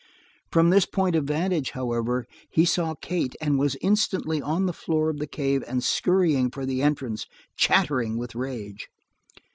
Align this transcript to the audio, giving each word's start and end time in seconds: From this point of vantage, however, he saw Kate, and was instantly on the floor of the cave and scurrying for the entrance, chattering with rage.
From 0.51 0.71
this 0.71 0.87
point 0.87 1.15
of 1.15 1.25
vantage, 1.25 1.69
however, 1.77 2.25
he 2.49 2.65
saw 2.65 2.95
Kate, 2.95 3.35
and 3.39 3.59
was 3.59 3.77
instantly 3.81 4.41
on 4.41 4.65
the 4.65 4.73
floor 4.73 5.11
of 5.11 5.19
the 5.19 5.27
cave 5.27 5.63
and 5.67 5.83
scurrying 5.83 6.49
for 6.49 6.65
the 6.65 6.81
entrance, 6.81 7.27
chattering 7.55 8.17
with 8.17 8.33
rage. 8.33 8.87